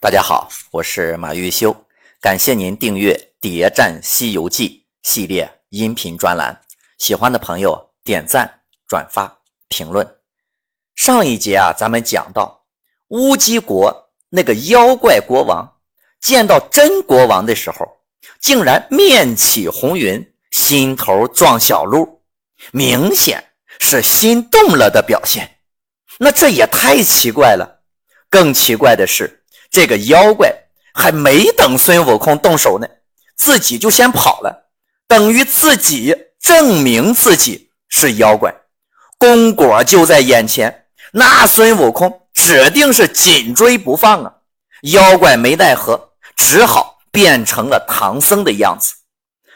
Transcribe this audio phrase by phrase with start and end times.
[0.00, 1.74] 大家好，我是马玉修，
[2.20, 6.56] 感谢您订阅《谍战西游记》系列音频专栏。
[6.98, 10.08] 喜欢的朋友点赞、转发、评论。
[10.94, 12.64] 上一节啊，咱们讲到
[13.08, 15.68] 乌鸡国那个妖怪国王
[16.20, 17.84] 见到真国王的时候，
[18.38, 22.22] 竟然面起红云，心头撞小鹿，
[22.70, 23.42] 明显
[23.80, 25.58] 是心动了的表现。
[26.20, 27.82] 那这也太奇怪了。
[28.30, 29.37] 更奇怪的是。
[29.70, 30.52] 这个妖怪
[30.94, 32.88] 还没等孙悟空动手呢，
[33.36, 34.70] 自己就先跑了，
[35.06, 38.54] 等于自己证明自己是妖怪，
[39.18, 44.32] 功果就在眼前，那孙悟空指定是紧追不放啊！
[44.82, 48.94] 妖怪没奈何，只好变成了唐僧的样子。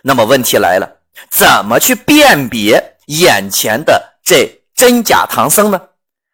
[0.03, 0.99] 那么问题来了，
[1.31, 5.81] 怎么去辨别眼前的这真假唐僧呢？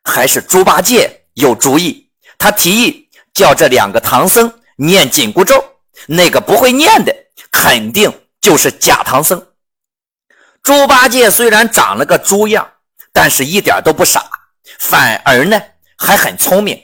[0.04, 3.07] 还是猪八戒有主意，他提议。
[3.34, 5.64] 叫这两个唐僧念紧箍咒，
[6.06, 7.14] 那个不会念的
[7.50, 9.46] 肯定就是假唐僧。
[10.62, 12.68] 猪八戒虽然长了个猪样，
[13.12, 14.24] 但是一点都不傻，
[14.78, 15.60] 反而呢
[15.96, 16.78] 还很聪明。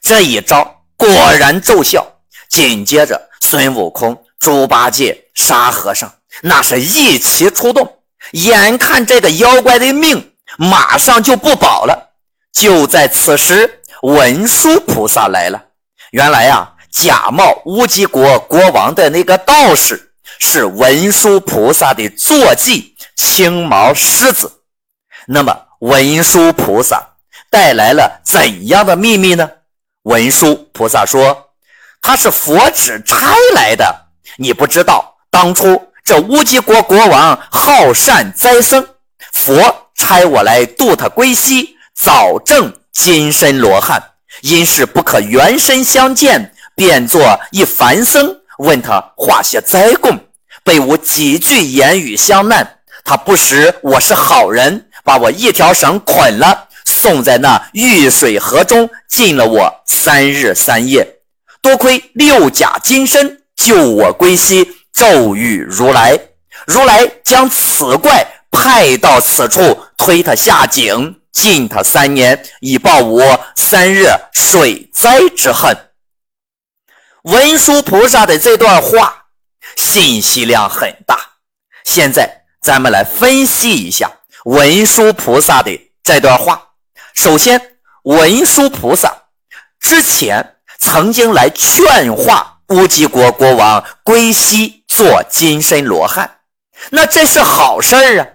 [0.00, 2.06] 这一招果然奏效。
[2.48, 8.00] 紧接着，孙悟空、猪八戒、沙和尚那是一齐出动，
[8.32, 12.10] 眼看这个妖怪的命马上就不保了。
[12.52, 15.64] 就在此时，文殊菩萨来了。
[16.12, 24.60] 原来呀，假冒乌鸡国国王的那个道士是文殊菩萨的坐骑青毛狮子。
[25.26, 27.02] 那么，文殊菩萨
[27.48, 29.48] 带来了怎样的秘密呢？
[30.02, 31.54] 文殊菩萨说
[32.02, 34.08] ：“他是佛旨差来的。
[34.36, 38.86] 你不知道，当初这乌鸡国国王好善斋僧，
[39.32, 44.02] 佛差我来渡他归西，早证金身罗汉。”
[44.42, 50.18] 因是不可原身相见，变作一凡僧，问他化些灾供，
[50.64, 52.78] 被我几句言语相难。
[53.04, 61.18] 他不识我是好人，把我一条绳捆了，送在那玉水河中，禁了我三日三夜。
[61.60, 66.18] 多亏六甲金身救我归西，咒语如来，
[66.66, 71.21] 如来将此怪派到此处，推他下井。
[71.32, 75.76] 禁他三年，以报我三日水灾之恨。
[77.22, 79.26] 文殊菩萨的这段话
[79.76, 81.18] 信息量很大。
[81.84, 84.10] 现在咱们来分析一下
[84.44, 86.68] 文殊菩萨的这段话。
[87.14, 89.24] 首先，文殊菩萨
[89.80, 96.38] 之前曾经来劝化乌鸡国国王归西做金身罗汉，
[96.90, 98.26] 那这是好事儿啊。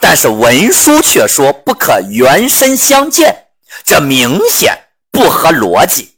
[0.00, 3.46] 但是文殊却说不可原身相见，
[3.84, 4.76] 这明显
[5.10, 6.16] 不合逻辑。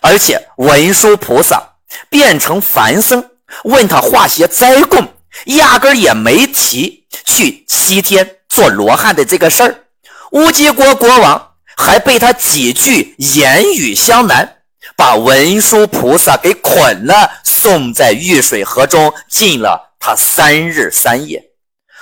[0.00, 1.74] 而且文殊菩萨
[2.08, 3.30] 变成凡僧，
[3.64, 5.14] 问他化些灾供，
[5.46, 9.84] 压根也没提去西天做罗汉的这个事儿。
[10.32, 14.58] 乌鸡国国王还被他几句言语相难，
[14.96, 21.47] 把文殊菩萨给捆了，送在玉水河中，禁了他三日三夜。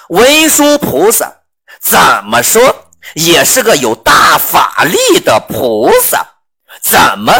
[0.08, 1.32] 文殊菩萨
[1.80, 6.26] 怎么说也是个有大法力的菩萨，
[6.82, 7.32] 怎么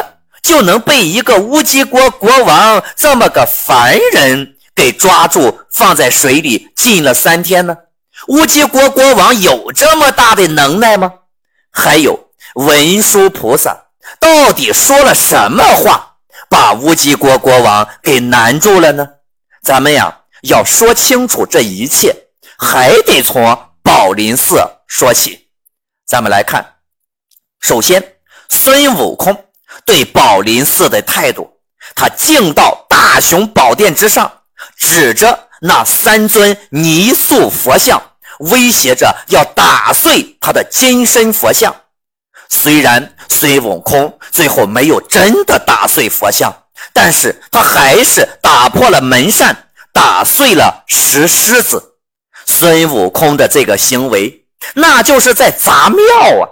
[0.43, 7.77] 就能被一个乌鸡国国王这么个凡人给抓住，放在水里浸了三天呢？
[8.29, 11.13] 乌鸡国国王有这么大的能耐吗？
[11.73, 13.77] 还有文殊菩萨
[14.21, 16.17] 到底说了什么话，
[16.49, 19.07] 把乌鸡国国王给难住了呢？
[19.63, 22.26] 咱们呀要说清楚这一切。
[22.59, 24.57] 还得从宝林寺
[24.87, 25.49] 说起。
[26.07, 26.77] 咱们来看，
[27.61, 28.17] 首先，
[28.49, 29.47] 孙悟空
[29.85, 31.51] 对宝林寺的态度，
[31.95, 34.31] 他敬到大雄宝殿之上，
[34.77, 38.01] 指着那三尊泥塑佛像，
[38.39, 41.75] 威胁着要打碎他的金身佛像。
[42.49, 46.55] 虽然孙悟空最后没有真的打碎佛像，
[46.93, 51.96] 但是他还是打破了门扇，打碎了石狮子。
[52.47, 56.05] 孙悟空的这个行为，那就是在砸庙
[56.41, 56.49] 啊！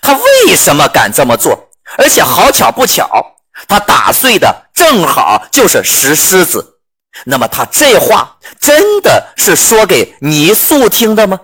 [0.00, 1.68] 他为什么敢这么做？
[1.98, 3.36] 而且好巧不巧，
[3.68, 6.78] 他打碎的正好就是石狮子。
[7.26, 11.38] 那么他这话真的是说给泥塑听的吗？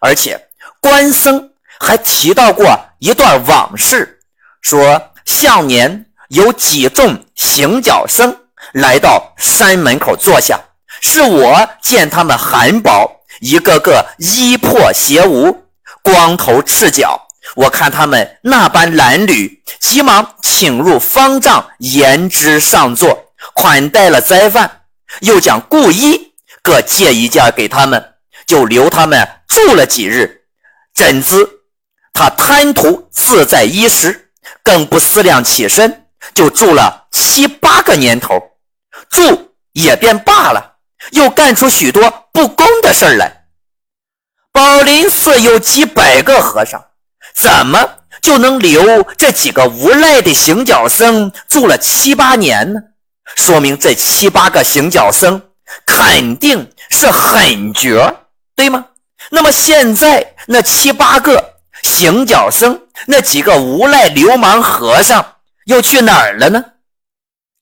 [0.00, 0.48] 而且
[0.80, 4.20] 关僧还提到过一段往事，
[4.62, 8.34] 说向年有几众行脚僧
[8.72, 10.58] 来到山门口坐下，
[11.02, 13.10] 是我见他们含苞。
[13.40, 15.64] 一个个衣破鞋无，
[16.02, 24.82] 光头赤脚，我看他们那般褴褛，急忙请入方丈，言之上座，款待了斋饭，
[25.20, 26.32] 又将故衣
[26.62, 28.14] 各借一件给他们，
[28.46, 30.42] 就留他们住了几日。
[30.94, 31.48] 怎知
[32.12, 34.32] 他贪图自在衣食，
[34.62, 38.38] 更不思量起身，就住了七八个年头。
[39.08, 40.69] 住也便罢了，
[41.12, 43.44] 又干出许多不公的事来。
[44.52, 46.84] 宝林寺有几百个和尚，
[47.34, 52.80] 怎么就能留这几个无赖的行脚僧住了七八年呢？
[53.36, 55.40] 说明这七八个行脚僧
[55.86, 58.26] 肯定是狠角，
[58.56, 58.86] 对吗？
[59.30, 61.54] 那么现在那七八个
[61.84, 65.36] 行脚僧，那几个无赖流氓和尚
[65.66, 66.64] 又去哪儿了呢？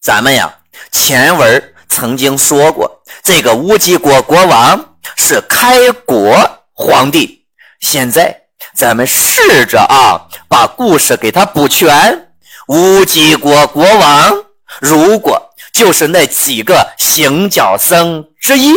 [0.00, 0.58] 咱们呀，
[0.90, 2.98] 前文曾经说过，
[3.28, 6.64] 这个乌鸡国国王是开国。
[6.72, 7.44] 皇帝，
[7.78, 8.34] 现在
[8.75, 12.30] 咱们试着啊，把故事给他补全。
[12.69, 14.32] 乌鸡国国王
[14.80, 18.72] 如果就是那几个行脚僧之一，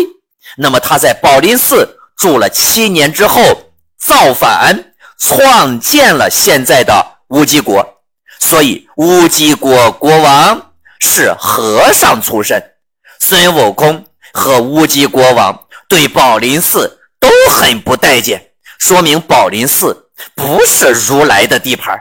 [0.58, 1.88] 那么他在宝林寺
[2.18, 3.42] 住了七年之后
[3.98, 7.88] 造反，创建了现在的乌鸡国。
[8.42, 12.62] 所以乌鸡国国王是和尚出身。
[13.18, 14.04] 孙悟空
[14.34, 16.98] 和乌鸡国王对宝林寺。
[17.22, 21.96] 都很不待见，说明宝林寺不是如来的地盘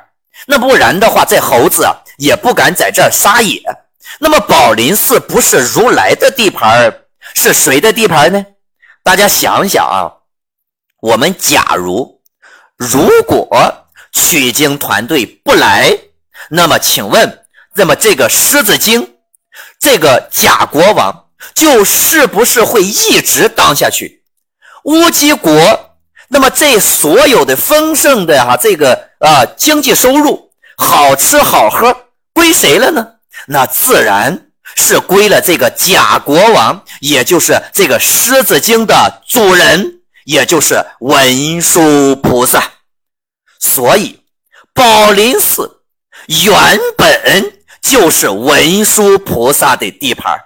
[0.47, 1.87] 那不然的话，这猴子
[2.17, 3.63] 也不敢在这撒野。
[4.19, 7.03] 那么宝林寺不是如来的地盘
[7.35, 8.47] 是谁的地盘呢？
[9.03, 10.09] 大家想想啊，
[11.03, 12.23] 我们假如
[12.79, 15.95] 如果取经团队不来，
[16.49, 17.45] 那么请问，
[17.75, 19.17] 那么这个狮子精，
[19.79, 24.23] 这个假国王，就是不是会一直当下去？
[24.85, 25.97] 乌鸡国，
[26.29, 31.95] 那么这所有的丰盛的哈，这个啊经济收入，好吃好喝
[32.33, 33.07] 归谁了呢？
[33.47, 34.47] 那自然
[34.77, 42.63] 是归了这个假国王，也就是这个狮子精的主人，也就是文殊菩萨。
[43.59, 44.21] 所以
[44.73, 45.83] 宝林寺
[46.27, 47.53] 原本
[47.83, 50.39] 就是文殊菩萨的地盘，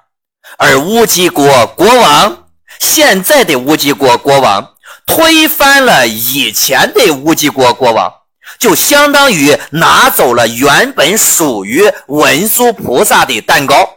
[0.59, 2.39] 而乌鸡国国王。
[2.81, 4.75] 现在的乌鸡国国王
[5.07, 8.13] 推翻了以前的乌鸡国国王，
[8.59, 13.89] 就相当于拿走了原本属于文殊菩萨的蛋糕。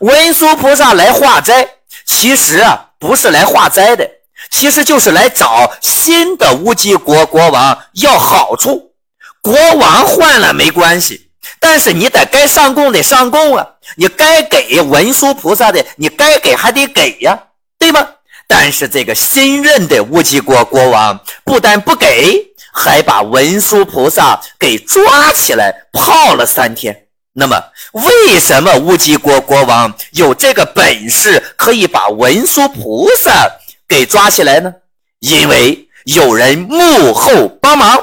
[0.00, 1.66] 文殊菩萨来化斋，
[2.04, 4.08] 其实啊不是来化斋的，
[4.50, 8.92] 其实就是来找新的乌鸡国国王要好处。
[9.40, 13.66] 国王换了没关系，但是你得该上供得上供啊，
[13.96, 17.38] 你该给文殊菩萨的，你该给还得给呀。
[17.78, 18.06] 对吗？
[18.46, 27.06] 但是这个新任的乌鸡国国王不但不给，还把文殊菩萨给抓起来泡了三天。
[27.32, 33.48] 那么，为什么乌鸡国国王有这个本事可以把文殊菩萨
[33.88, 34.74] 给抓起来呢？
[35.20, 37.96] 因为有人幕后帮忙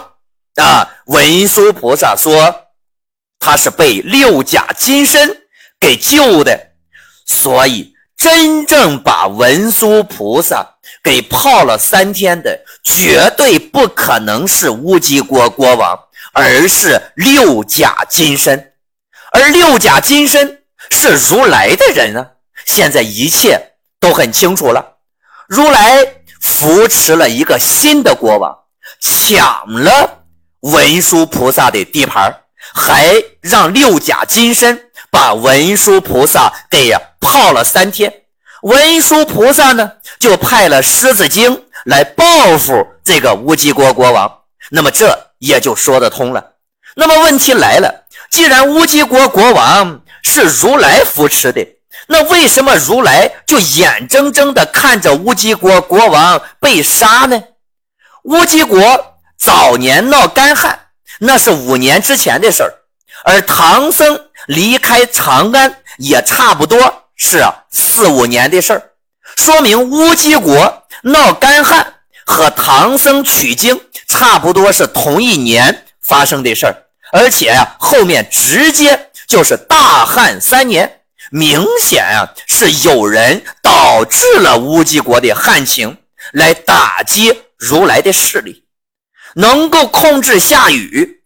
[0.55, 0.87] 啊！
[1.07, 2.55] 文殊菩萨说
[3.37, 5.43] 他是被六甲金身
[5.79, 6.71] 给救的，
[7.25, 7.93] 所以。
[8.17, 15.99] 真正把文殊菩萨给泡了三天的，绝对不可能是乌鸡国国王，
[16.33, 18.73] 而是六甲金身。
[19.31, 22.31] 而六甲金身是如来的人啊！
[22.65, 24.97] 现在一切都很清楚了。
[25.47, 26.03] 如来
[26.41, 28.57] 扶持了一个新的国王，
[28.99, 30.23] 抢了
[30.61, 32.35] 文殊菩萨的地盘，
[32.73, 34.86] 还让六甲金身
[35.17, 36.95] 把文殊菩萨给。
[37.19, 38.13] 泡了三天，
[38.61, 42.23] 文殊菩萨呢就派了狮子精来报
[42.57, 44.31] 复这个乌鸡国国王，
[44.69, 46.53] 那么这也就说得通了。
[46.95, 51.67] 那么问题来了，既然乌鸡国国王是如来扶持的，
[52.07, 57.43] 那为什么如来就眼睁睁地看着乌鸡国国王被杀呢？
[58.25, 60.79] 乌鸡国早年闹干旱，
[61.19, 62.71] 那是五年之前的事儿，
[63.25, 67.03] 而唐僧离开长安也差不多。
[67.15, 68.91] 是，四五年的事儿，
[69.35, 76.75] 说明乌鸡国闹干旱和唐僧取经差不多是同一年发生的事儿，
[77.11, 81.01] 而且呀，后面直接就是大旱三年，
[81.31, 85.97] 明显啊是有人导致了乌鸡国的旱情，
[86.33, 88.63] 来打击如来的势力，
[89.35, 91.21] 能够控制下雨，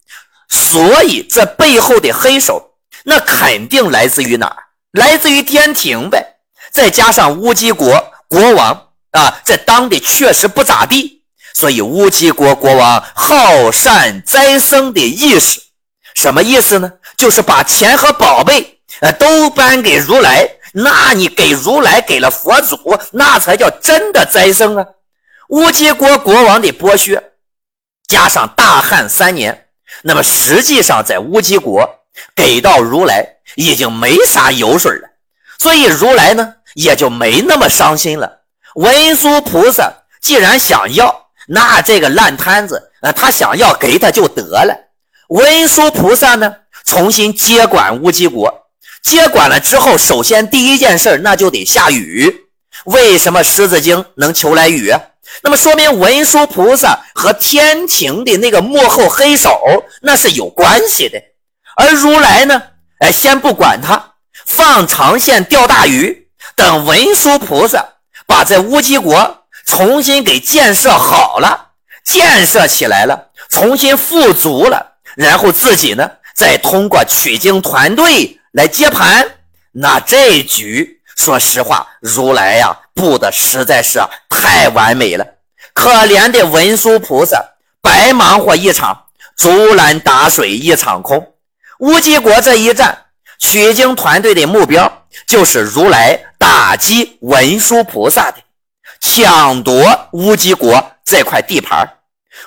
[0.47, 2.70] 所以这背后的黑手，
[3.03, 4.57] 那肯定来自于哪儿？
[4.91, 6.35] 来自于天庭呗，
[6.71, 15.61] 再加上乌鸡国国王啊，这当的确实不咋地，所以乌鸡国国王好善斋僧的意识，
[16.13, 16.91] 什么意思呢？
[17.17, 20.49] 就是把钱和宝贝，呃，都颁给如来。
[20.73, 24.85] 那你给如来给了佛祖，那才叫真的斋僧啊！
[25.49, 27.21] 乌鸡国国王的剥削，
[28.07, 29.67] 加上大旱三年，
[30.03, 32.00] 那么实际上在乌鸡国
[32.35, 33.25] 给到如来
[33.55, 35.09] 已经没啥油水了，
[35.59, 38.41] 所以如来呢也就没那么伤心了。
[38.75, 44.75] 文殊菩萨既然想要，那这个烂摊子，呃，他想要给他就得了。
[45.29, 48.61] 文殊菩萨呢重新接管乌鸡国。
[49.01, 52.47] 接管了之后，首先第一件事那就得下雨。
[52.85, 54.93] 为什么狮子精能求来雨？
[55.41, 59.59] 那么说明文殊菩萨和天庭的那个幕后黑手
[60.01, 61.19] 那是有关系的。
[61.81, 62.61] 而如来呢，
[62.99, 64.13] 哎，先不管他，
[64.45, 67.83] 放长线钓大鱼，等文殊菩萨
[68.27, 71.69] 把这乌鸡国重新给建设好了，
[72.03, 78.37] 建设起来了，重新富足了，然后自己呢，再通过取经团队。
[78.51, 79.25] 来接盘，
[79.71, 83.97] 那这局说实话，如来呀布的实在是
[84.29, 85.25] 太完美了。
[85.73, 87.41] 可怜的文殊菩萨
[87.81, 89.05] 白忙活一场，
[89.37, 91.30] 竹篮打水一场空。
[91.81, 93.05] 乌鸡国这一战，
[93.39, 98.37] 取经团队的目标就是如来打击文殊菩萨的，
[98.99, 101.97] 抢夺乌鸡国这块地盘。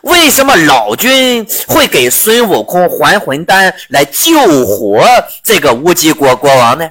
[0.03, 5.05] 为什么老君会给孙悟空还魂丹来救活
[5.43, 6.89] 这个乌鸡国国王呢？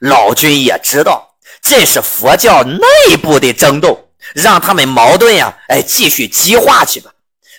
[0.00, 7.12] 老君也知道这是佛教内部的争斗，让他们矛盾呀，哎，继续激化去吧。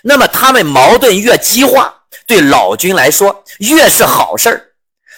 [0.03, 1.96] 那么他们矛盾越激化，
[2.27, 4.73] 对老君来说越是好事。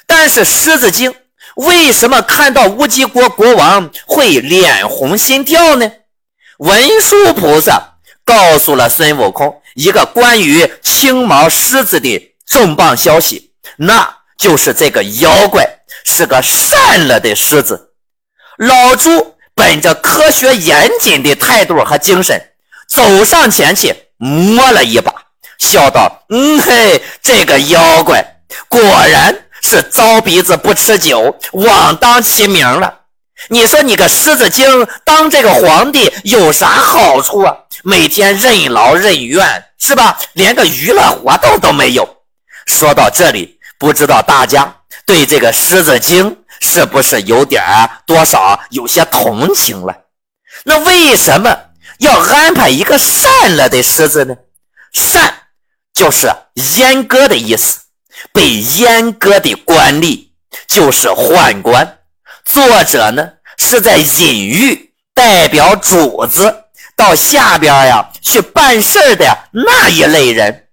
[0.08, 1.14] 但是狮子精
[1.56, 5.92] 为什么看到乌鸡国国王会脸红心跳呢？
[6.60, 7.96] 文殊菩萨。
[8.26, 15.68] 告诉了孙悟空一个关于青毛狮子的重磅消息，那就是这个妖怪
[16.06, 17.94] 是个善了的狮子。
[18.58, 22.40] 老猪本着科学严谨的态度和精神，
[22.88, 25.12] 走上前去摸了一把，
[25.60, 32.96] 笑道：“嗯嘿，这个妖怪果然是糟鼻子不吃酒，枉当其名了。”
[33.48, 37.56] 你说你个狮子精当这个皇帝有啥好处啊？
[37.84, 40.20] 每天任劳任怨是吧？
[40.34, 42.18] 连个娱乐活动都没有。
[42.66, 44.76] 说到这里，不知道大家
[45.06, 47.64] 对这个狮子精是不是有点
[48.06, 49.96] 多少有些同情了？
[50.66, 51.58] 那为什么
[52.00, 54.36] 要安排一个善了的狮子呢？
[54.92, 55.34] 善
[56.00, 57.82] 就是阉割的意思，
[58.32, 60.30] 被阉割的官吏
[60.66, 61.98] 就是宦官。
[62.46, 66.64] 作者呢是在隐喻代表主子
[66.96, 70.68] 到下边呀去办事的那一类人。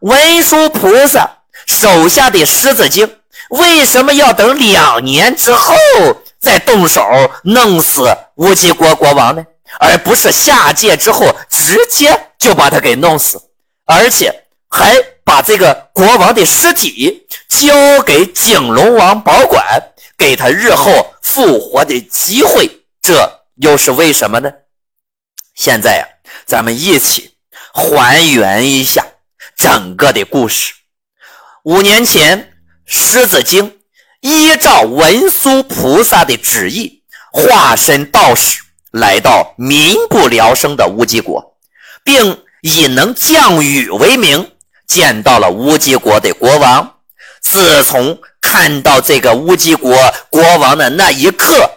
[0.00, 1.30] 文殊菩萨
[1.64, 3.18] 手下的狮子精
[3.50, 5.76] 为什么要等两年之后
[6.40, 7.06] 再动手
[7.44, 9.46] 弄死乌鸡国国王呢？
[9.78, 13.40] 而不是下界之后直接就把他给弄死，
[13.86, 14.41] 而且
[14.72, 19.62] 还把这个国王的尸体交给景龙王保管。
[20.18, 24.52] 给他日后复活的机会，这又是为什么呢？
[25.56, 26.06] 现在呀，
[26.46, 27.34] 咱们一起
[27.74, 29.04] 还原一下
[29.56, 30.74] 整个的故事。
[31.64, 32.52] 五年前，
[32.86, 33.80] 狮子精
[34.20, 37.02] 依照文殊菩萨的旨意，
[37.32, 38.62] 化身道士，
[38.92, 41.56] 来到民不聊生的乌鸡国，
[42.04, 44.52] 并以能降雨为名，
[44.86, 46.94] 见到了乌鸡国的国王。
[47.40, 49.96] 自从看到这个乌鸡国
[50.30, 51.68] 国王的那一刻，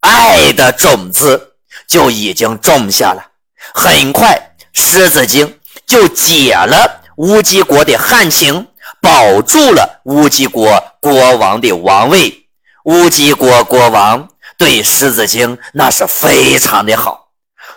[0.00, 1.54] 爱的种子
[1.86, 3.26] 就已经种下了。
[3.74, 8.66] 很快，狮子精就解了乌鸡国的旱情，
[9.02, 12.46] 保住了乌鸡国国王的王位。
[12.84, 14.26] 乌鸡国国王
[14.56, 17.28] 对狮子精那是非常的好。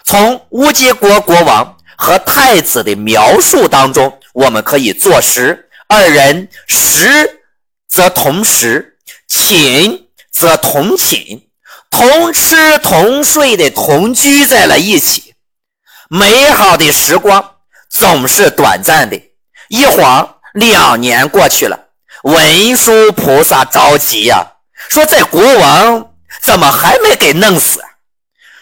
[0.05, 7.39] 从乌鸡国国王和太子的描述当中，我们可以坐实二人食。
[7.85, 8.97] 则同食，
[9.27, 11.43] 寝则同寝，
[11.91, 15.35] 同吃同睡的同居在了一起。
[16.09, 17.57] 美好的时光
[17.91, 19.21] 总是短暂的，
[19.69, 21.79] 一晃两年过去了。
[22.23, 24.43] 文殊菩萨着急呀，
[24.89, 27.79] 说：“这国王怎么还没给弄死？”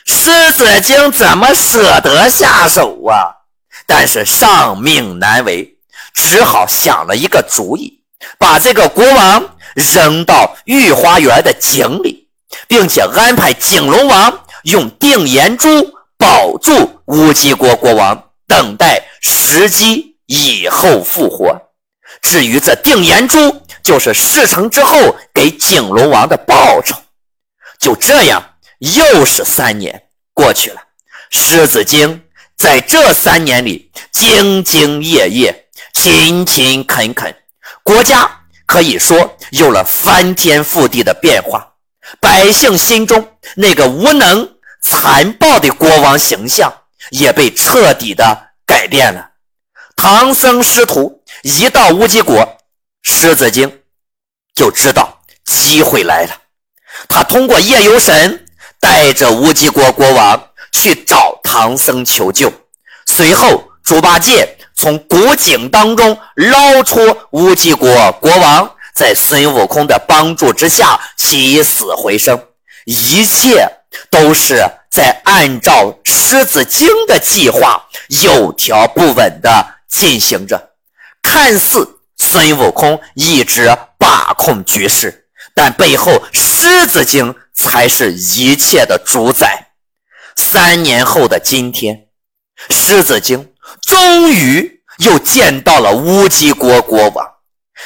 [0.05, 3.40] 狮子精怎么舍得下手啊？
[3.85, 5.77] 但是上命难违，
[6.13, 8.01] 只好想了一个主意。
[8.38, 12.27] 把这个国王扔到御花园的井里，
[12.67, 15.67] 并且安排景龙王用定颜珠
[16.17, 21.59] 保住乌鸡国国王，等待时机以后复活。
[22.21, 26.95] 至于这定颜珠，就是事成之后给景龙王的报酬。
[27.79, 28.43] 就这样，
[28.77, 30.79] 又是三年过去了。
[31.31, 32.21] 狮子精
[32.61, 35.65] 在这三年里兢兢业业、
[35.95, 37.35] 勤勤恳恳，
[37.81, 38.29] 国家
[38.67, 41.73] 可以说有了翻天覆地的变化。
[42.19, 44.47] 百姓心中那个无能、
[44.79, 46.71] 残暴的国王形象
[47.09, 49.31] 也被彻底的改变了。
[49.95, 52.57] 唐僧师徒一到乌鸡国，
[53.01, 53.79] 狮子精
[54.53, 56.37] 就知道机会来了。
[57.09, 58.45] 他通过夜游神
[58.79, 62.51] 带着乌鸡国国王去找唐僧求救。
[63.05, 68.71] 随后，猪八戒从古井当中捞出乌鸡国国王。
[68.93, 72.39] 在孙悟空的帮助之下起死回生，
[72.85, 73.65] 一切
[74.11, 77.87] 都是在按照狮子精的计划
[78.21, 80.71] 有条不紊地进行着。
[81.23, 85.25] 看似孙悟空一直把控局势，
[85.55, 89.70] 但背后狮子精才是一切的主宰。
[90.35, 92.07] 三年后的今天，
[92.69, 97.27] 狮子精终于又见到了乌鸡国国王。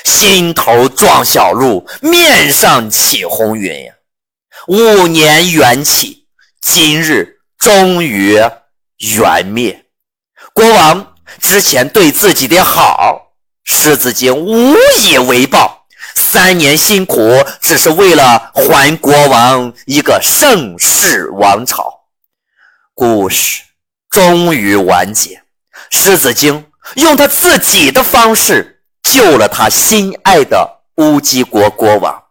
[0.04, 3.94] 心头撞小鹿，面上起红云呀！
[4.68, 6.28] 五年缘起，
[6.62, 8.38] 今日终于
[9.16, 9.86] 缘灭。
[10.54, 13.32] 国王之前对自己的好，
[13.64, 15.86] 狮子精无以为报。
[16.14, 21.95] 三年辛苦，只是为了还国王一个盛世王朝。
[22.96, 23.62] 故事
[24.10, 25.44] 终于完结，
[25.92, 28.72] 狮子精用他自己的方式。
[29.04, 32.24] 救了他心爱的乌鸡国国王，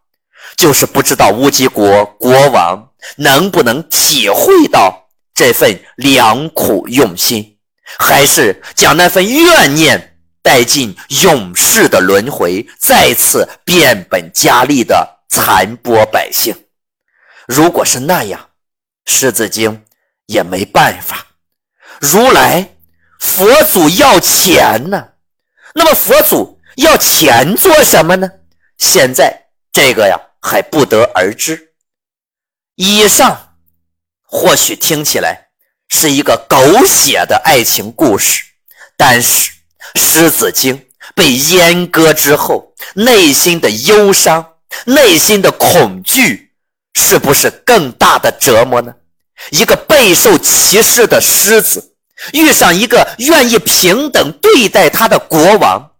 [0.57, 7.57] 就是不知道乌鸡国国王能不能体会到这份良苦用心，
[7.97, 10.93] 还是将那份怨念带进
[11.23, 16.53] 永世的轮回，再次变本加厉的残剥百姓。
[17.47, 18.49] 如果是那样，
[19.05, 19.81] 狮子精
[20.27, 21.25] 也没办法。
[21.99, 22.75] 如来
[23.19, 25.09] 佛祖要钱呢，
[25.73, 26.55] 那么佛祖。
[26.75, 28.29] 要钱做什么呢？
[28.77, 31.71] 现在这个呀还不得而知。
[32.75, 33.55] 以上
[34.23, 35.47] 或许听起来
[35.87, 38.43] 是一个狗血的爱情故事，
[38.97, 39.53] 但是
[39.95, 46.51] 狮子精被阉割之后，内心的忧伤、内心的恐惧，
[46.93, 48.93] 是不是更大的折磨呢？
[49.51, 51.95] 一个备受歧视的狮子，
[52.33, 55.91] 遇上一个愿意平等对待他的国王。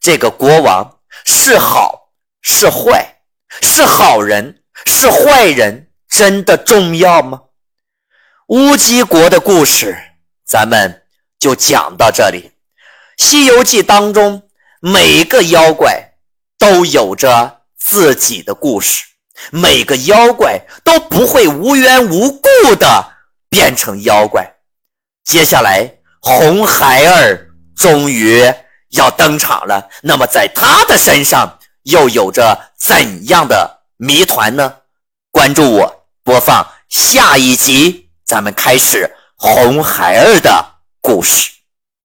[0.00, 2.10] 这个国王是好
[2.42, 3.16] 是坏，
[3.60, 7.42] 是好人是坏人，真的重要吗？
[8.48, 9.96] 乌鸡国的故事，
[10.44, 11.02] 咱们
[11.38, 12.52] 就讲到这里。
[13.22, 14.42] 《西游记》当中，
[14.80, 16.14] 每个妖怪
[16.58, 19.04] 都有着自己的故事，
[19.50, 23.12] 每个妖怪都不会无缘无故的
[23.48, 24.54] 变成妖怪。
[25.24, 28.52] 接下来，红孩儿终于。
[28.90, 34.78] 要登场了，那么在他的身上又有着怎样的谜团呢？
[35.30, 41.52] 关注我，播放下一集，咱们开始红孩儿的故事。